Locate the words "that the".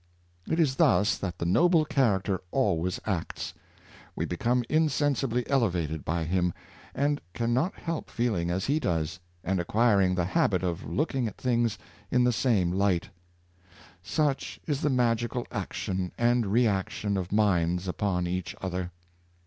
1.19-1.45